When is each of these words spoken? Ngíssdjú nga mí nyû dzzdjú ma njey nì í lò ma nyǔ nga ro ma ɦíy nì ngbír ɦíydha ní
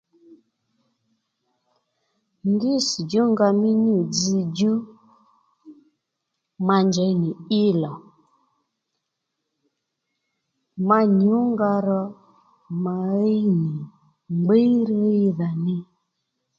Ngíssdjú 2.51 3.21
nga 3.31 3.47
mí 3.59 3.69
nyû 3.83 3.97
dzzdjú 4.13 4.73
ma 6.67 6.77
njey 6.89 7.13
nì 7.21 7.29
í 7.61 7.63
lò 7.81 7.93
ma 10.87 10.99
nyǔ 11.17 11.35
nga 11.51 11.71
ro 11.85 12.01
ma 12.83 12.95
ɦíy 13.09 13.45
nì 13.61 13.71
ngbír 14.39 14.87
ɦíydha 14.99 15.49
ní 15.65 15.77